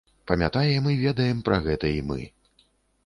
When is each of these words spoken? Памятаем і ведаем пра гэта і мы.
Памятаем 0.29 0.87
і 0.93 0.97
ведаем 1.03 1.43
пра 1.49 1.61
гэта 1.67 1.93
і 1.99 2.03
мы. 2.13 2.21